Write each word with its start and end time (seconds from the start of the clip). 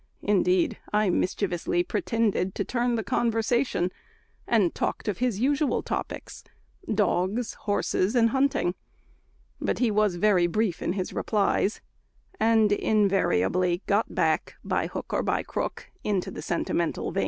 Indeed, 0.23 0.79
I 0.91 1.11
mischievously 1.11 1.83
pretended 1.83 2.55
to 2.55 2.65
turn 2.65 2.95
the 2.95 3.03
conversation, 3.03 3.91
and 4.47 4.73
talked 4.73 5.07
of 5.07 5.19
his 5.19 5.39
usual 5.39 5.83
topics, 5.83 6.43
dogs, 6.91 7.53
horses, 7.53 8.15
and 8.15 8.31
hunting; 8.31 8.73
but 9.61 9.77
he 9.77 9.91
was 9.91 10.15
very 10.15 10.47
brief 10.47 10.81
in 10.81 10.93
his 10.93 11.13
replies, 11.13 11.81
and 12.39 12.71
invariably 12.71 13.83
got 13.85 14.15
back, 14.15 14.55
by 14.63 14.87
hook 14.87 15.13
or 15.13 15.21
by 15.21 15.43
crook, 15.43 15.91
into 16.03 16.31
the 16.31 16.41
sentimental 16.41 17.11
vein. 17.11 17.19